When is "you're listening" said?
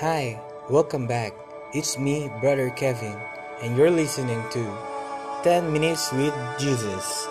3.76-4.42